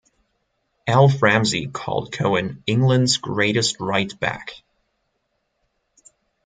Alf 0.87 1.21
Ramsey 1.21 1.67
called 1.67 2.11
Cohen 2.11 2.63
"England's 2.65 3.17
greatest 3.17 3.79
right 3.79 4.11
back". 4.19 4.53